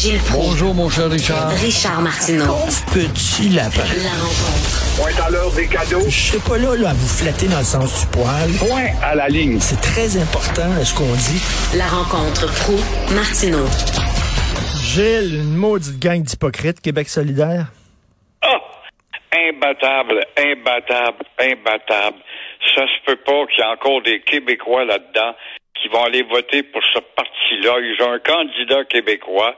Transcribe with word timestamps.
Gilles 0.00 0.18
Proulx. 0.30 0.48
Bonjour, 0.48 0.74
mon 0.74 0.88
cher 0.88 1.10
Richard. 1.10 1.50
Richard 1.60 2.00
Martineau. 2.00 2.56
Petit 2.88 3.50
lapin. 3.50 3.84
La 4.00 4.16
rencontre. 4.16 4.96
Point 4.96 5.26
à 5.26 5.28
l'heure 5.28 5.52
des 5.52 5.68
cadeaux. 5.68 6.08
Je 6.08 6.20
suis 6.32 6.38
pas 6.40 6.56
là, 6.56 6.74
là 6.74 6.88
à 6.88 6.94
vous 6.94 7.06
flatter 7.06 7.48
dans 7.48 7.58
le 7.58 7.68
sens 7.68 8.00
du 8.00 8.06
poil. 8.08 8.48
Point 8.64 8.96
à 9.04 9.14
la 9.14 9.28
ligne. 9.28 9.60
C'est 9.60 9.76
très 9.76 10.16
important 10.16 10.72
ce 10.82 10.94
qu'on 10.96 11.12
dit. 11.28 11.44
La 11.76 11.84
rencontre 11.84 12.48
pro 12.64 12.80
martineau 13.12 13.68
Gilles, 14.80 15.36
une 15.36 15.54
maudite 15.54 16.00
gang 16.00 16.22
d'hypocrites, 16.22 16.80
Québec 16.80 17.06
solidaire. 17.06 17.66
Ah! 18.40 18.56
Imbattable, 19.36 20.24
imbattable, 20.38 21.28
imbattable. 21.38 22.16
Ça 22.74 22.88
se 22.88 23.04
peut 23.04 23.20
pas 23.20 23.44
qu'il 23.52 23.62
y 23.62 23.68
ait 23.68 23.70
encore 23.70 24.00
des 24.00 24.22
Québécois 24.22 24.86
là-dedans 24.86 25.36
qui 25.76 25.88
vont 25.88 26.04
aller 26.04 26.22
voter 26.22 26.62
pour 26.62 26.80
ce 26.94 27.00
parti-là. 27.00 27.76
Ils 27.80 28.02
ont 28.02 28.12
un 28.12 28.18
candidat 28.18 28.84
québécois, 28.84 29.56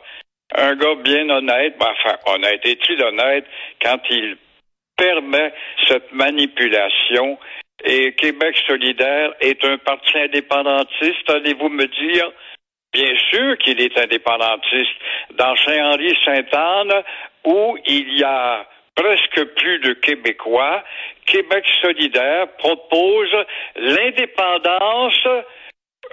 un 0.54 0.74
gars 0.74 0.94
bien 0.96 1.28
honnête, 1.30 1.76
ben, 1.78 1.92
enfin, 1.92 2.16
honnête, 2.26 2.60
est-il 2.64 3.02
honnête 3.02 3.44
quand 3.82 4.00
il 4.10 4.36
permet 4.96 5.52
cette 5.88 6.12
manipulation? 6.12 7.38
Et 7.84 8.12
Québec 8.12 8.56
solidaire 8.66 9.32
est 9.40 9.64
un 9.64 9.78
parti 9.78 10.16
indépendantiste, 10.18 11.28
allez-vous 11.28 11.68
me 11.68 11.86
dire? 11.86 12.30
Bien 12.92 13.16
sûr 13.30 13.56
qu'il 13.58 13.80
est 13.80 13.98
indépendantiste. 13.98 14.92
Dans 15.34 15.56
Saint-Henri-Sainte-Anne, 15.56 17.02
où 17.44 17.76
il 17.86 18.18
y 18.18 18.22
a 18.22 18.66
presque 18.94 19.44
plus 19.56 19.78
de 19.80 19.94
Québécois, 19.94 20.84
Québec 21.26 21.64
solidaire 21.80 22.48
propose 22.58 23.34
l'indépendance 23.76 25.26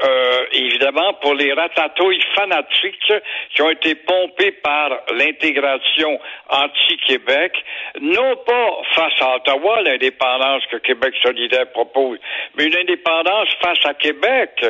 euh, 0.02 0.46
évidemment, 0.54 1.14
pour 1.16 1.34
les 1.34 1.52
ratatouilles 1.54 2.24
fanatiques 2.36 3.14
qui 3.54 3.62
ont 3.62 3.70
été 3.70 3.96
pompés 3.96 4.52
par 4.64 4.92
l'intégration 5.14 6.20
anti-Québec, 6.50 7.54
non 8.00 8.36
pas 8.46 8.78
face 8.96 9.22
à 9.22 9.36
Ottawa, 9.36 9.82
l'indépendance 9.82 10.64
que 10.72 10.78
Québec 10.78 11.14
solidaire 11.22 11.70
propose, 11.72 12.20
mais 12.56 12.66
une 12.66 12.78
indépendance 12.78 13.50
face 13.62 13.86
à 13.86 13.94
Québec. 13.94 14.66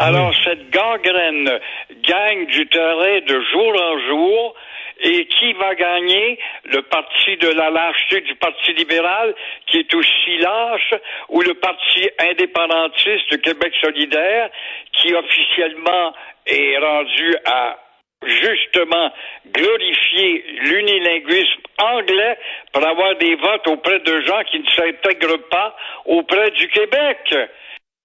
Alors, 0.00 0.32
cette 0.44 0.70
gangrène 0.70 1.58
gagne 2.02 2.46
du 2.46 2.66
terrain 2.68 3.20
de 3.26 3.40
jour 3.52 3.82
en 3.82 3.98
jour, 4.06 4.54
et 5.00 5.26
qui 5.26 5.52
va 5.54 5.74
gagner? 5.74 6.38
Le 6.64 6.82
parti 6.82 7.36
de 7.36 7.48
la 7.48 7.70
lâcheté 7.70 8.20
du 8.22 8.34
Parti 8.36 8.72
libéral, 8.72 9.34
qui 9.66 9.78
est 9.78 9.94
aussi 9.94 10.38
lâche, 10.38 10.94
ou 11.28 11.40
le 11.42 11.54
Parti 11.54 12.08
indépendantiste 12.18 13.30
de 13.30 13.36
Québec 13.36 13.72
solidaire, 13.82 14.50
qui 14.92 15.14
officiellement 15.14 16.14
est 16.46 16.78
rendu 16.78 17.36
à 17.44 17.78
justement 18.24 19.12
glorifier 19.46 20.44
l'unilinguisme 20.62 21.62
anglais 21.78 22.36
pour 22.72 22.86
avoir 22.86 23.14
des 23.16 23.36
votes 23.36 23.68
auprès 23.68 24.00
de 24.00 24.20
gens 24.22 24.42
qui 24.50 24.58
ne 24.58 24.66
s'intègrent 24.70 25.48
pas 25.48 25.76
auprès 26.04 26.50
du 26.50 26.68
Québec? 26.68 27.34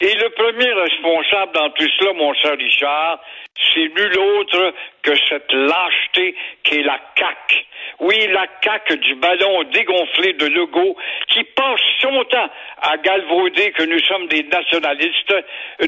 Et 0.04 0.16
le 0.16 0.30
premier 0.32 0.74
responsable 0.74 1.54
dans 1.54 1.70
tout 1.70 1.88
cela, 1.98 2.12
mon 2.12 2.34
cher 2.34 2.58
Richard, 2.58 3.22
c'est 3.74 3.88
nul 3.88 4.20
autre 4.20 4.74
que 5.02 5.14
cette 5.30 5.50
lâcheté 5.54 6.36
qui 6.62 6.80
est 6.80 6.84
la 6.84 7.00
CAQ. 7.18 7.66
Oui, 8.04 8.28
la 8.34 8.46
CAQ 8.62 8.98
du 8.98 9.16
ballon 9.16 9.64
dégonflé 9.72 10.34
de 10.34 10.48
Legault 10.48 10.98
qui 11.30 11.42
passe 11.56 11.80
son 12.02 12.24
temps 12.26 12.50
à 12.82 12.98
galvauder 12.98 13.72
que 13.72 13.84
nous 13.84 14.00
sommes 14.00 14.28
des 14.28 14.44
nationalistes 14.44 15.34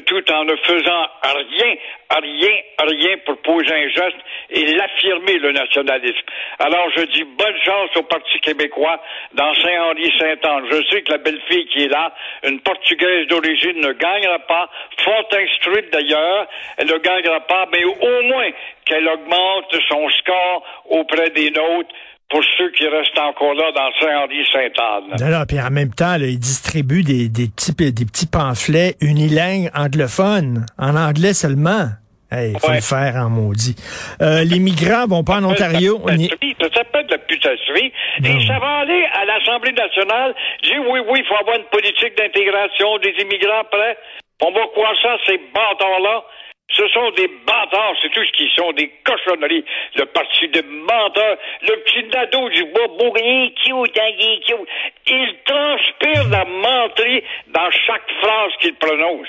tout 0.06 0.32
en 0.32 0.44
ne 0.44 0.56
faisant 0.56 1.06
rien, 1.22 1.74
rien, 2.10 2.56
rien 2.78 3.16
pour 3.26 3.36
poser 3.42 3.70
un 3.70 3.88
geste 3.90 4.16
et 4.48 4.64
l'affirmer 4.64 5.38
le 5.38 5.52
nationalisme. 5.52 6.24
Alors 6.58 6.88
je 6.96 7.02
dis 7.02 7.24
bonne 7.24 7.58
chance 7.62 7.94
au 7.96 8.02
Parti 8.04 8.40
québécois 8.40 8.98
dans 9.34 9.54
Saint-Henri-Saint-Anne. 9.54 10.68
Je 10.70 10.86
sais 10.90 11.02
que 11.02 11.12
la 11.12 11.18
belle 11.18 11.42
fille 11.50 11.66
qui 11.66 11.84
est 11.84 11.88
là, 11.88 12.14
une 12.44 12.60
Portugaise 12.60 13.26
d'origine, 13.26 13.78
ne 13.80 13.92
gagnera 13.92 14.38
pas, 14.38 14.70
fort 15.04 15.28
instruite 15.32 15.92
d'ailleurs, 15.92 16.46
elle 16.78 16.86
ne 16.86 16.96
gagnera 16.96 17.40
pas, 17.40 17.68
mais 17.70 17.84
au 17.84 18.22
moins 18.22 18.50
qu'elle 18.86 19.06
augmente 19.08 19.74
son 19.88 20.08
score 20.10 20.62
auprès 20.90 21.30
des 21.30 21.50
nôtres 21.50 21.90
pour 22.28 22.42
ceux 22.58 22.70
qui 22.72 22.88
restent 22.88 23.18
encore 23.18 23.54
là 23.54 23.70
dans 23.72 23.90
Saint-Henri-Sainte-Anne. 24.00 25.30
Non, 25.30 25.44
puis 25.46 25.60
en 25.60 25.70
même 25.70 25.92
temps, 25.94 26.16
là, 26.16 26.26
ils 26.26 26.38
distribuent 26.40 27.04
des, 27.04 27.28
des, 27.28 27.46
petits, 27.48 27.74
des 27.74 28.04
petits 28.04 28.26
pamphlets 28.26 28.94
unilingues 29.00 29.70
anglophones, 29.74 30.66
en 30.78 30.96
anglais 30.96 31.34
seulement. 31.34 31.86
Il 32.32 32.58
faut 32.58 32.68
Ouais. 32.68 32.76
le 32.76 32.80
faire 32.82 33.14
en 33.22 33.30
maudit. 33.30 33.76
Euh, 34.20 34.42
les 34.42 34.58
migrants 34.58 35.06
vont 35.06 35.22
pas 35.22 35.36
en 35.38 35.44
Ontario. 35.44 36.00
Ça 36.04 36.68
s'appelle 36.74 37.06
de 37.06 37.12
la 37.12 37.18
putasserie. 37.18 37.92
Et 38.24 38.46
ça 38.46 38.58
va 38.58 38.82
aller 38.82 39.06
à 39.14 39.24
l'Assemblée 39.24 39.72
nationale. 39.72 40.34
Dire 40.64 40.82
oui, 40.90 41.00
oui, 41.08 41.20
il 41.22 41.26
faut 41.26 41.38
avoir 41.38 41.56
une 41.56 41.70
politique 41.70 42.18
d'intégration 42.18 42.98
des 42.98 43.14
immigrants 43.22 43.62
prêts. 43.70 43.96
On 44.42 44.50
va 44.50 44.66
croire 44.74 44.92
ça, 45.00 45.16
ces 45.26 45.38
bâtards-là. 45.54 46.24
Ce 46.68 46.82
sont 46.88 47.10
des 47.16 47.28
bâtards, 47.46 47.94
c'est 48.02 48.10
tout 48.10 48.24
ce 48.24 48.32
qu'ils 48.32 48.50
sont, 48.50 48.72
des 48.72 48.90
cochonneries. 49.04 49.64
Le 49.94 50.04
parti 50.06 50.48
de 50.48 50.62
menteurs, 50.62 51.38
le 51.62 51.76
petit 51.84 52.04
nado 52.12 52.48
du 52.50 52.64
bois 52.64 52.88
bourrier, 52.98 53.54
cute, 53.64 53.98
hein, 53.98 54.10
il 54.18 54.34
est 54.34 54.44
cute. 54.44 54.68
Il 55.06 55.34
transpire 55.46 56.28
la 56.28 56.44
menterie 56.44 57.22
dans 57.54 57.70
chaque 57.86 58.10
phrase 58.20 58.52
qu'il 58.60 58.74
prononce. 58.74 59.28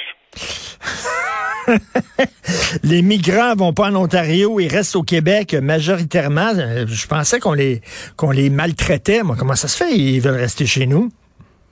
les 2.84 3.02
migrants 3.02 3.56
vont 3.56 3.74
pas 3.74 3.90
en 3.92 3.96
Ontario, 3.96 4.60
ils 4.60 4.68
restent 4.68 4.96
au 4.96 5.04
Québec 5.04 5.54
majoritairement. 5.54 6.52
Euh, 6.58 6.86
Je 6.88 7.08
pensais 7.08 7.40
qu'on 7.40 7.54
les 7.54 7.82
qu'on 8.18 8.32
les 8.32 8.50
maltraitait. 8.50 9.22
Moi, 9.24 9.36
comment 9.38 9.56
ça 9.56 9.68
se 9.68 9.84
fait? 9.84 9.92
Ils 9.92 10.20
veulent 10.22 10.40
rester 10.40 10.66
chez 10.66 10.86
nous. 10.88 11.10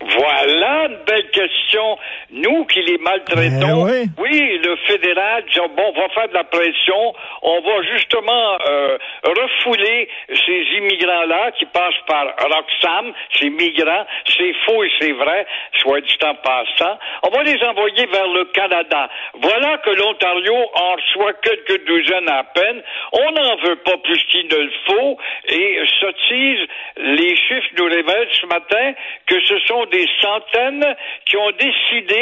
Voilà 0.01 0.87
une 0.89 0.97
belle 1.07 1.29
question. 1.31 1.97
Nous 2.31 2.65
qui 2.65 2.81
les 2.81 2.97
maltraitons, 2.97 3.85
Ben 3.85 3.91
oui. 3.91 4.09
oui, 4.17 4.59
le 4.63 4.75
fédéral 4.87 5.43
dit 5.51 5.59
bon, 5.75 5.93
on 5.95 5.99
va 6.01 6.09
faire 6.09 6.27
de 6.27 6.33
la 6.33 6.43
pression, 6.43 7.13
on 7.43 7.61
va 7.61 7.81
justement 7.83 8.57
euh, 8.67 8.97
refouler 9.23 10.09
ces 10.45 10.61
immigrants-là 10.77 11.51
qui 11.51 11.65
passent 11.65 12.01
par 12.07 12.25
Roxham, 12.39 13.13
ces 13.33 13.49
migrants, 13.49 14.05
c'est 14.35 14.53
faux 14.65 14.83
et 14.83 14.91
c'est 14.99 15.11
vrai, 15.11 15.45
soit 15.81 16.01
dit 16.01 16.17
en 16.23 16.35
passant. 16.35 16.97
On 17.23 17.29
va 17.29 17.43
les 17.43 17.61
envoyer 17.63 18.05
vers 18.07 18.27
le 18.27 18.45
Canada. 18.45 19.09
Voilà 19.35 19.77
que 19.79 19.91
l'Ontario 19.91 20.55
en 20.73 20.95
reçoit 20.95 21.33
quelques 21.43 21.85
douzaines 21.85 22.29
à 22.29 22.43
peine. 22.43 22.81
On 23.11 23.31
n'en 23.31 23.55
veut 23.57 23.77
pas 23.77 23.97
plus 23.97 24.21
qu'il 24.31 24.47
ne 24.47 24.57
le 24.57 24.71
faut 24.87 25.17
et 25.49 25.79
sottise, 25.99 26.67
les 26.97 27.35
chiffres 27.35 27.69
nous 27.77 27.85
révèlent 27.85 28.29
ce 28.31 28.45
matin 28.47 28.93
que 29.27 29.39
ce 29.41 29.59
sont 29.59 29.85
des 29.85 30.07
centaines 30.21 30.95
qui 31.25 31.37
ont 31.37 31.51
décidé 31.51 32.14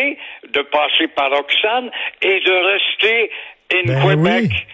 de 0.51 0.61
passer 0.61 1.07
par 1.15 1.29
Roxane 1.31 1.89
et 2.21 2.39
de 2.39 2.53
rester 2.73 3.31
in 3.73 3.83
Ben 3.85 4.01
Québec. 4.01 4.49
oui. 4.51 4.65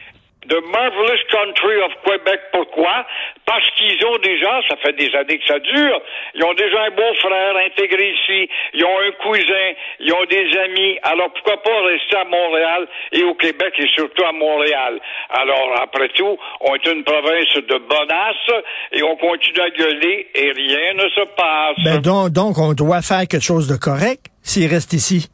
The 0.48 0.62
Marvelous 0.74 1.22
Country 1.30 1.78
of 1.84 1.92
Quebec. 2.04 2.40
Pourquoi? 2.52 3.06
Parce 3.46 3.70
qu'ils 3.76 4.04
ont 4.06 4.18
déjà, 4.18 4.62
ça 4.68 4.78
fait 4.78 4.94
des 4.94 5.14
années 5.16 5.38
que 5.38 5.46
ça 5.46 5.60
dure, 5.60 6.02
ils 6.34 6.44
ont 6.44 6.54
déjà 6.56 6.86
un 6.86 6.90
beau-frère 6.90 7.56
intégré 7.68 8.14
ici, 8.14 8.50
ils 8.74 8.84
ont 8.84 9.00
un 9.00 9.12
cousin, 9.22 9.68
ils 10.00 10.12
ont 10.12 10.26
des 10.26 10.48
amis. 10.58 10.98
Alors 11.04 11.32
pourquoi 11.34 11.62
pas 11.62 11.82
rester 11.86 12.18
à 12.18 12.26
Montréal 12.26 12.88
et 13.12 13.24
au 13.24 13.36
Québec 13.36 13.74
et 13.78 13.88
surtout 13.90 14.24
à 14.24 14.32
Montréal? 14.32 15.00
Alors, 15.30 15.82
après 15.84 16.10
tout, 16.16 16.36
on 16.62 16.74
est 16.76 16.88
une 16.88 17.04
province 17.04 17.54
de 17.56 17.78
bonasse 17.88 18.64
et 18.94 19.04
on 19.04 19.18
continue 19.18 19.60
à 19.62 19.70
gueuler 19.70 20.28
et 20.34 20.52
rien 20.52 20.94
ne 20.96 21.10
se 21.10 21.26
passe. 21.36 21.84
Ben 21.84 22.00
donc, 22.02 22.30
donc, 22.30 22.58
on 22.58 22.74
doit 22.74 23.04
faire 23.04 23.28
quelque 23.28 23.44
chose 23.44 23.68
de 23.68 23.76
correct 23.78 24.26
s'ils 24.42 24.70
restent 24.70 24.94
ici? 24.94 25.30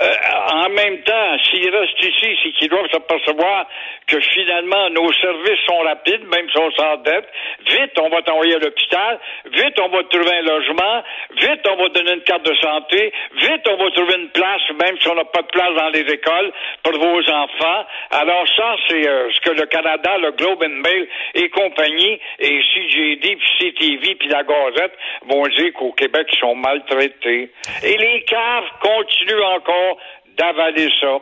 Euh, 0.00 0.14
en 0.52 0.68
même 0.70 1.02
temps, 1.02 1.38
s'ils 1.44 1.70
restent 1.70 2.02
ici, 2.02 2.36
qu'ils 2.58 2.68
doivent 2.68 2.90
s'apercevoir 2.90 3.66
que 4.06 4.20
finalement, 4.20 4.90
nos 4.90 5.12
services 5.14 5.60
sont 5.66 5.78
rapides, 5.78 6.24
même 6.24 6.48
si 6.50 6.58
on 6.58 6.70
s'endette. 6.72 7.28
Vite, 7.66 7.98
on 8.00 8.08
va 8.08 8.22
t'envoyer 8.22 8.54
à 8.54 8.58
l'hôpital. 8.58 9.18
Vite, 9.52 9.78
on 9.80 9.88
va 9.88 10.02
te 10.04 10.16
trouver 10.16 10.36
un 10.38 10.42
logement. 10.42 11.02
Vite, 11.36 11.60
on 11.70 11.76
va 11.76 11.88
te 11.88 11.98
donner 11.98 12.14
une 12.14 12.22
carte 12.22 12.44
de 12.44 12.54
santé. 12.56 13.12
Vite, 13.34 13.68
on 13.68 13.76
va 13.76 13.90
trouver 13.90 14.14
une 14.16 14.30
place, 14.30 14.62
même 14.82 14.98
si 15.00 15.08
on 15.08 15.14
n'a 15.14 15.24
pas 15.24 15.42
de 15.42 15.48
place 15.48 15.74
dans 15.74 15.88
les 15.90 16.12
écoles 16.12 16.52
pour 16.82 16.92
vos 16.92 17.30
enfants. 17.30 17.84
Alors 18.10 18.46
ça, 18.56 18.76
c'est 18.88 19.06
euh, 19.06 19.30
ce 19.32 19.40
que 19.40 19.50
le 19.50 19.66
Canada, 19.66 20.18
le 20.18 20.32
Globe 20.32 20.62
and 20.62 20.80
Mail 20.82 21.08
et 21.34 21.48
compagnie, 21.50 22.18
et 22.38 22.60
CJD, 22.60 23.36
puis 23.36 23.48
CTV, 23.58 24.14
puis 24.14 24.28
la 24.28 24.42
Gazette 24.42 24.92
vont 25.26 25.46
dire 25.48 25.72
qu'au 25.74 25.92
Québec, 25.92 26.28
ils 26.32 26.38
sont 26.38 26.54
maltraités. 26.54 27.50
Et 27.84 27.96
les 27.96 28.22
caves 28.22 28.64
continuent 28.80 29.42
encore 29.42 29.98
d'avaler 30.36 30.88
ça. 31.00 31.18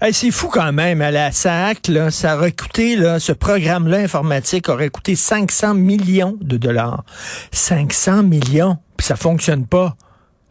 Hey, 0.00 0.12
c'est 0.12 0.30
fou 0.30 0.48
quand 0.48 0.72
même. 0.72 1.02
À 1.02 1.10
la 1.10 1.32
SAC, 1.32 1.88
là, 1.88 2.10
ça 2.10 2.36
aurait 2.36 2.52
coûté, 2.52 2.94
là, 2.94 3.18
ce 3.18 3.32
programme-là 3.32 3.98
informatique 3.98 4.68
aurait 4.68 4.90
coûté 4.90 5.16
500 5.16 5.74
millions 5.74 6.36
de 6.40 6.56
dollars. 6.56 7.02
500 7.50 8.22
millions. 8.22 8.76
Puis 8.96 9.06
ça 9.06 9.16
fonctionne 9.16 9.66
pas. 9.66 9.94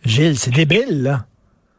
Gilles, 0.03 0.37
c'est 0.37 0.51
débile, 0.51 1.03
là. 1.03 1.19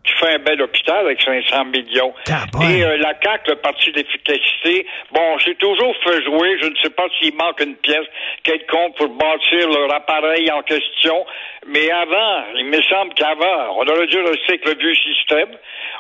Tu 0.04 0.14
fait 0.16 0.34
un 0.34 0.38
bel 0.38 0.62
hôpital 0.62 1.04
avec 1.04 1.20
500 1.20 1.66
millions. 1.66 2.14
Et 2.62 2.82
euh, 2.82 2.96
la 2.96 3.12
CAQ, 3.22 3.50
le 3.50 3.56
parti 3.56 3.92
d'efficacité, 3.92 4.86
bon, 5.12 5.36
j'ai 5.44 5.54
toujours 5.56 5.94
fait 6.02 6.24
jouer, 6.24 6.58
je 6.62 6.68
ne 6.68 6.76
sais 6.82 6.88
pas 6.88 7.04
s'il 7.18 7.34
manque 7.34 7.60
une 7.60 7.76
pièce 7.76 8.06
quelconque 8.42 8.96
pour 8.96 9.08
bâtir 9.08 9.68
leur 9.68 9.94
appareil 9.94 10.50
en 10.50 10.62
question, 10.62 11.26
mais 11.66 11.90
avant, 11.90 12.44
il 12.56 12.64
me 12.64 12.80
semble 12.82 13.12
qu'avant, 13.14 13.76
on 13.76 13.86
aurait 13.86 14.06
dû 14.06 14.18
rester 14.20 14.54
avec 14.54 14.64
le 14.64 14.74
vieux 14.78 14.94
système. 14.94 15.50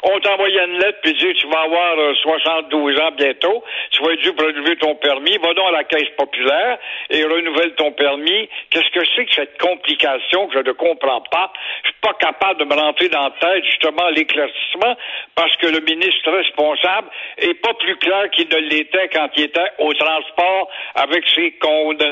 On 0.02 0.20
t'envoyait 0.20 0.64
une 0.64 0.78
lettre 0.78 0.98
puis 1.02 1.14
dit 1.14 1.34
tu 1.34 1.46
vas 1.48 1.62
avoir 1.62 1.98
euh, 1.98 2.14
72 2.22 3.00
ans 3.00 3.10
bientôt, 3.16 3.64
tu 3.90 4.02
vas 4.02 4.12
être 4.12 4.22
dû 4.22 4.30
renouveler 4.30 4.76
ton 4.76 4.94
permis, 4.96 5.36
va 5.38 5.54
donc 5.54 5.68
à 5.68 5.72
la 5.72 5.84
caisse 5.84 6.08
populaire 6.16 6.78
et 7.10 7.24
renouvelle 7.24 7.74
ton 7.74 7.92
permis. 7.92 8.48
Qu'est-ce 8.70 8.90
que 8.90 9.04
c'est 9.16 9.24
que 9.24 9.34
cette 9.34 9.58
complication 9.58 10.46
que 10.48 10.54
je 10.54 10.64
ne 10.64 10.72
comprends 10.72 11.22
pas? 11.30 11.52
Je 11.82 11.88
suis 11.88 11.98
pas 12.00 12.14
capable 12.14 12.60
de 12.60 12.64
me 12.64 12.74
rentrer 12.74 13.08
dans 13.08 13.24
la 13.24 13.32
tête 13.40 13.64
justement 13.64 14.08
l'éclaircissement 14.10 14.96
parce 15.34 15.56
que 15.56 15.66
le 15.66 15.80
ministre 15.80 16.30
responsable 16.30 17.08
est 17.38 17.54
pas 17.54 17.74
plus 17.74 17.96
clair 17.96 18.30
qu'il 18.30 18.48
ne 18.48 18.58
l'était 18.58 19.08
quand 19.08 19.28
il 19.36 19.44
était 19.44 19.70
au 19.78 19.92
transport 19.94 20.68
avec 20.94 21.28
ses 21.34 21.52
comptes. 21.52 22.04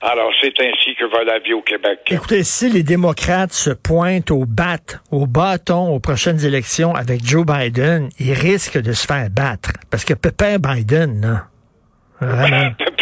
Alors, 0.00 0.30
c'est 0.40 0.54
ainsi 0.60 0.94
que 0.94 1.04
va 1.10 1.24
la 1.24 1.40
vie 1.40 1.52
au 1.52 1.62
Québec. 1.62 2.00
Écoutez, 2.08 2.44
si 2.44 2.70
les 2.70 2.84
démocrates 2.84 3.52
se 3.52 3.70
pointent 3.70 4.30
au 4.30 4.44
bat, 4.44 4.78
au 5.10 5.26
bâton 5.26 5.88
aux 5.88 5.98
prochaines 5.98 6.44
élections 6.44 6.94
avec 6.94 7.24
Joe 7.24 7.44
Biden, 7.44 8.08
ils 8.20 8.32
risquent 8.32 8.80
de 8.80 8.92
se 8.92 9.06
faire 9.06 9.28
battre. 9.28 9.72
Parce 9.90 10.04
que 10.04 10.14
Pepper 10.14 10.58
Biden, 10.60 11.42
vraiment. 12.20 12.70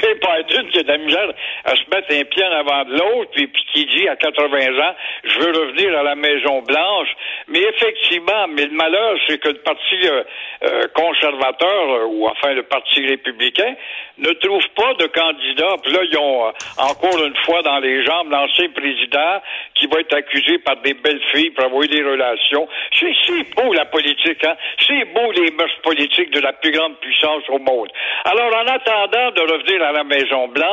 Qui 0.76 0.81
a 0.81 0.82
de 0.82 0.88
la 0.88 0.99
misère 0.99 1.32
à 1.64 1.70
se 1.70 1.88
mettre 1.90 2.12
un 2.12 2.25
pied 2.25 2.44
en 2.44 2.52
avant 2.52 2.84
de 2.84 2.99
l'autre, 2.99 3.31
puis, 3.32 3.49
qui 3.73 3.87
dit 3.87 4.06
à 4.08 4.17
80 4.17 4.78
ans, 4.78 4.94
je 5.25 5.38
veux 5.38 5.52
revenir 5.52 5.99
à 5.99 6.02
la 6.02 6.14
Maison 6.14 6.61
Blanche. 6.61 7.08
Mais 7.49 7.61
effectivement, 7.61 8.46
mais 8.50 8.67
le 8.67 8.73
malheur, 8.73 9.17
c'est 9.26 9.38
que 9.38 9.49
le 9.49 9.58
parti 9.61 9.96
euh, 10.05 10.23
euh, 10.64 10.82
conservateur, 10.94 11.90
euh, 11.90 12.05
ou 12.08 12.26
enfin 12.28 12.52
le 12.52 12.64
parti 12.64 13.06
républicain, 13.06 13.75
ne 14.19 14.31
trouve 14.32 14.64
pas 14.75 14.93
de 14.94 15.06
candidat. 15.06 15.76
Puis 15.82 15.93
là, 15.93 16.00
ils 16.11 16.19
ont 16.19 16.52
encore 16.76 17.25
une 17.25 17.37
fois 17.37 17.62
dans 17.62 17.78
les 17.78 18.05
jambes 18.05 18.31
l'ancien 18.31 18.69
président 18.70 19.40
qui 19.75 19.87
va 19.87 20.00
être 20.00 20.14
accusé 20.14 20.58
par 20.58 20.76
des 20.82 20.94
belles 20.94 21.23
filles 21.32 21.50
pour 21.50 21.64
avoir 21.64 21.82
eu 21.84 21.88
des 21.88 22.02
relations. 22.02 22.69
C'est 22.99 23.14
c'est 23.26 23.55
beau 23.55 23.73
la 23.73 23.87
politique, 23.87 24.44
hein? 24.44 24.56
C'est 24.87 25.05
beau 25.14 25.32
les 25.32 25.50
mœurs 25.52 25.76
politiques 25.82 26.31
de 26.32 26.40
la 26.40 26.52
plus 26.52 26.70
grande 26.70 26.96
puissance 26.99 27.43
au 27.49 27.58
monde. 27.58 27.88
Alors, 28.25 28.55
en 28.55 28.67
attendant 28.67 29.31
de 29.32 29.40
revenir 29.40 29.82
à 29.82 29.93
la 29.93 30.05
Maison 30.05 30.49
Blanche, 30.49 30.65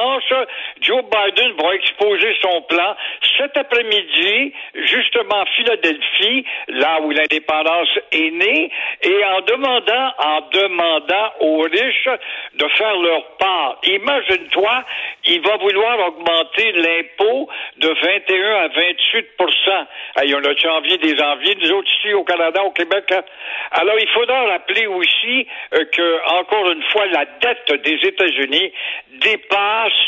Joe 0.82 1.04
Biden 1.04 1.54
va 1.62 1.76
exposer 1.76 2.36
son 2.42 2.62
plan 2.64 2.96
cet 3.38 3.56
après-midi, 3.58 4.54
justement 4.76 5.42
à 5.42 5.46
Philadelphie, 5.56 6.46
là 6.68 7.00
où 7.02 7.12
l'indépendance 7.12 7.90
est 8.12 8.32
née, 8.32 8.72
et 9.02 9.26
en 9.26 9.42
demandant, 9.42 10.14
en 10.18 10.42
demandant 10.52 11.32
aux 11.40 11.62
riches 11.62 12.10
de 12.56 12.68
faire 12.78 12.96
leur 12.98 13.38
part. 13.38 13.80
Imagine-toi, 13.84 14.84
il 15.26 15.42
va 15.42 15.58
vouloir 15.58 16.08
augmenter 16.08 16.72
l'impôt 16.74 17.50
de 17.78 17.88
21 17.88 18.56
à 18.56 18.68
28% 18.68 19.86
hey, 20.18 20.36
On 20.36 20.44
a-tu 20.44 20.68
envie 20.68 20.98
des 20.98 21.20
envies, 21.22 21.56
nous 21.62 21.72
autres 21.72 21.90
ici 22.00 22.14
au 22.14 22.24
Canada, 22.24 22.64
au 22.64 22.72
Québec? 22.72 23.06
Hein? 23.12 23.24
Alors, 23.72 23.96
il 24.00 24.08
faudra 24.10 24.44
rappeler 24.46 24.88
aussi 24.88 25.48
euh, 25.74 25.86
que, 25.86 26.40
encore 26.40 26.72
une 26.72 26.84
fois, 26.84 27.06
la 27.08 27.26
dette 27.26 27.82
des 27.84 28.00
États-Unis 28.08 28.72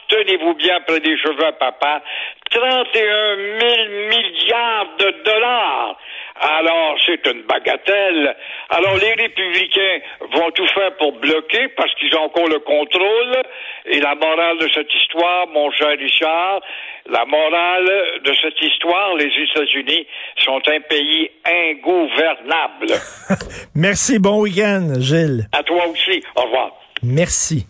tenez-vous 0.07 0.53
bien 0.55 0.79
près 0.87 0.99
des 0.99 1.17
cheveux 1.17 1.45
à 1.45 1.51
papa, 1.53 2.01
31 2.51 3.35
000 3.59 3.73
milliards 4.09 4.95
de 4.99 5.23
dollars. 5.23 5.97
Alors, 6.37 6.97
c'est 7.05 7.25
une 7.27 7.43
bagatelle. 7.43 8.35
Alors, 8.69 8.97
les 8.97 9.13
républicains 9.13 9.99
vont 10.33 10.51
tout 10.51 10.67
faire 10.67 10.95
pour 10.97 11.13
bloquer 11.13 11.69
parce 11.77 11.93
qu'ils 11.95 12.13
ont 12.15 12.23
encore 12.23 12.47
le 12.47 12.59
contrôle. 12.59 13.41
Et 13.85 13.99
la 14.01 14.15
morale 14.15 14.57
de 14.57 14.67
cette 14.73 14.93
histoire, 14.93 15.47
mon 15.47 15.71
cher 15.71 15.97
Richard, 15.97 16.59
la 17.07 17.23
morale 17.25 18.21
de 18.23 18.33
cette 18.41 18.61
histoire, 18.61 19.15
les 19.15 19.27
États-Unis 19.27 20.07
sont 20.43 20.61
un 20.67 20.81
pays 20.81 21.31
ingouvernable. 21.45 22.93
Merci, 23.75 24.19
bon 24.19 24.41
week-end, 24.41 24.93
Gilles. 24.99 25.47
À 25.53 25.63
toi 25.63 25.87
aussi. 25.87 26.21
Au 26.35 26.41
revoir. 26.43 26.71
Merci. 27.01 27.65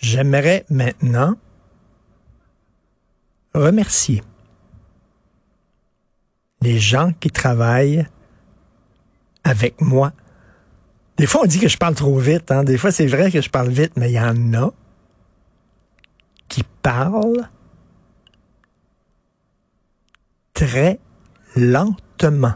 J'aimerais 0.00 0.64
maintenant 0.70 1.36
remercier 3.54 4.22
les 6.62 6.78
gens 6.78 7.12
qui 7.20 7.30
travaillent 7.30 8.06
avec 9.44 9.80
moi. 9.80 10.12
Des 11.16 11.26
fois, 11.26 11.42
on 11.42 11.46
dit 11.46 11.58
que 11.58 11.68
je 11.68 11.76
parle 11.76 11.94
trop 11.94 12.18
vite. 12.18 12.50
Hein? 12.50 12.64
Des 12.64 12.78
fois, 12.78 12.92
c'est 12.92 13.06
vrai 13.06 13.30
que 13.30 13.40
je 13.40 13.50
parle 13.50 13.68
vite, 13.68 13.92
mais 13.96 14.10
il 14.10 14.14
y 14.14 14.20
en 14.20 14.54
a 14.54 14.72
qui 16.48 16.62
parlent 16.82 17.48
très 20.54 20.98
lentement. 21.56 22.54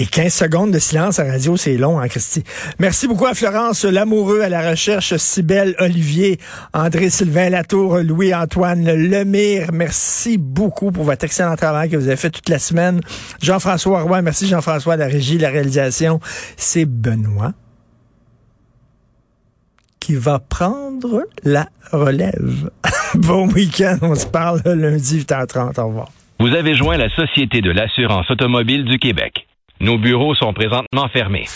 Et 0.00 0.06
15 0.06 0.32
secondes 0.32 0.70
de 0.70 0.78
silence 0.78 1.18
à 1.18 1.24
radio, 1.24 1.56
c'est 1.56 1.76
long, 1.76 1.98
hein, 1.98 2.06
Christy? 2.06 2.44
Merci 2.78 3.08
beaucoup 3.08 3.26
à 3.26 3.34
Florence 3.34 3.84
Lamoureux, 3.84 4.42
à 4.42 4.48
la 4.48 4.70
recherche, 4.70 5.16
Cybelle 5.16 5.74
Olivier, 5.80 6.38
André-Sylvain 6.72 7.50
Latour, 7.50 7.98
Louis-Antoine 7.98 8.84
Lemire. 8.84 9.72
Merci 9.72 10.38
beaucoup 10.38 10.92
pour 10.92 11.02
votre 11.02 11.24
excellent 11.24 11.56
travail 11.56 11.90
que 11.90 11.96
vous 11.96 12.06
avez 12.06 12.16
fait 12.16 12.30
toute 12.30 12.48
la 12.48 12.60
semaine. 12.60 13.00
Jean-François 13.42 14.02
Roy, 14.02 14.22
merci 14.22 14.46
Jean-François, 14.46 14.96
la 14.96 15.08
régie, 15.08 15.36
la 15.36 15.48
réalisation. 15.48 16.20
C'est 16.56 16.84
Benoît 16.84 17.54
qui 19.98 20.14
va 20.14 20.38
prendre 20.38 21.24
la 21.42 21.66
relève. 21.90 22.70
bon 23.14 23.48
week-end, 23.48 23.98
on 24.02 24.14
se 24.14 24.26
parle 24.26 24.62
lundi 24.64 25.22
8h30. 25.22 25.80
Au 25.80 25.88
revoir. 25.88 26.12
Vous 26.38 26.54
avez 26.54 26.76
joint 26.76 26.96
la 26.96 27.10
Société 27.16 27.62
de 27.62 27.72
l'assurance 27.72 28.30
automobile 28.30 28.84
du 28.84 29.00
Québec. 29.00 29.47
Nos 29.80 29.96
bureaux 29.96 30.34
sont 30.34 30.52
présentement 30.52 31.08
fermés. 31.12 31.46